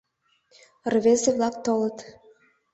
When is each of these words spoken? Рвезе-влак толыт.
Рвезе-влак 0.93 1.55
толыт. 1.65 1.97